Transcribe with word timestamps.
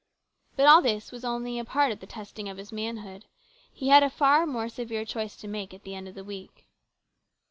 * 0.29 0.55
But 0.55 0.65
all 0.65 0.81
this 0.81 1.11
was 1.11 1.23
only 1.23 1.59
a 1.59 1.63
part 1.63 1.91
of 1.91 1.99
the 1.99 2.07
testing 2.07 2.49
of 2.49 2.57
his 2.57 2.71
manhood. 2.71 3.25
He 3.71 3.89
had 3.89 4.01
a 4.01 4.09
far 4.09 4.47
more 4.47 4.67
severe 4.67 5.05
choice 5.05 5.35
to 5.35 5.47
make 5.47 5.75
at 5.75 5.83
the 5.83 5.93
end 5.93 6.07
of 6.07 6.15
the 6.15 6.23
week. 6.23 6.65